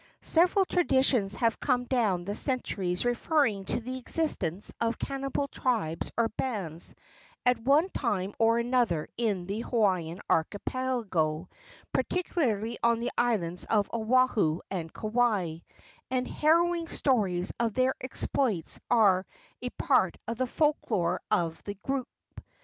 [0.23, 6.27] Several traditions have come down the centuries referring to the existence of cannibal tribes or
[6.29, 6.95] bands
[7.45, 11.47] at one time or another in the Hawaiian archipelago,
[11.93, 15.57] particularly on the islands of Oahu and Kauai,
[16.09, 19.27] and harrowing stories of their exploits are
[19.61, 22.09] a part of the folk lore of the group.